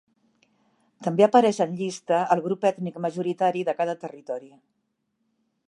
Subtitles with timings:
[1.07, 4.51] També apareix en llista el grup ètnic majoritari de cada territori.